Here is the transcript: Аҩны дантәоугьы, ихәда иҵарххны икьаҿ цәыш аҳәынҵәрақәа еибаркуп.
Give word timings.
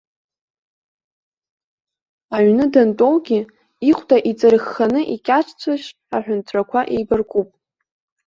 Аҩны 2.35 2.65
дантәоугьы, 2.73 3.41
ихәда 3.89 4.17
иҵарххны 4.29 5.01
икьаҿ 5.15 5.47
цәыш 5.59 5.83
аҳәынҵәрақәа 6.15 6.81
еибаркуп. 6.95 7.49